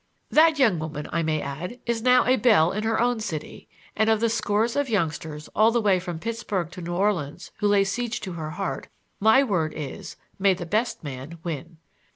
[0.31, 4.09] That young woman, I may add, is now a belle in her own city, and
[4.09, 7.83] of the scores of youngsters all the way from Pittsburg to New Orleans who lay
[7.83, 8.87] siege to her heart,
[9.19, 11.77] my word is, may the best man win!